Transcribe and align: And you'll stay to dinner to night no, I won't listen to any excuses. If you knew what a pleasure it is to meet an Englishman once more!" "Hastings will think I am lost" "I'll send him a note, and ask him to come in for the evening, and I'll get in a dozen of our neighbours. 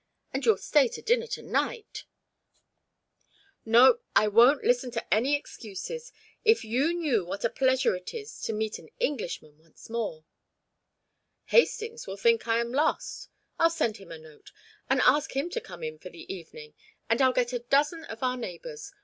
And 0.33 0.43
you'll 0.43 0.57
stay 0.57 0.87
to 0.87 1.01
dinner 1.03 1.27
to 1.27 1.43
night 1.43 2.05
no, 3.63 3.99
I 4.15 4.29
won't 4.29 4.63
listen 4.63 4.89
to 4.89 5.13
any 5.13 5.35
excuses. 5.35 6.11
If 6.43 6.65
you 6.65 6.91
knew 6.95 7.23
what 7.23 7.45
a 7.45 7.51
pleasure 7.51 7.95
it 7.95 8.11
is 8.11 8.41
to 8.45 8.51
meet 8.53 8.79
an 8.79 8.89
Englishman 8.99 9.59
once 9.59 9.91
more!" 9.91 10.25
"Hastings 11.49 12.07
will 12.07 12.17
think 12.17 12.47
I 12.47 12.59
am 12.61 12.71
lost" 12.71 13.29
"I'll 13.59 13.69
send 13.69 13.97
him 13.97 14.11
a 14.11 14.17
note, 14.17 14.51
and 14.89 15.01
ask 15.01 15.35
him 15.35 15.51
to 15.51 15.61
come 15.61 15.83
in 15.83 15.99
for 15.99 16.09
the 16.09 16.33
evening, 16.33 16.73
and 17.07 17.21
I'll 17.21 17.31
get 17.31 17.53
in 17.53 17.61
a 17.61 17.63
dozen 17.65 18.03
of 18.05 18.23
our 18.23 18.37
neighbours. 18.37 18.91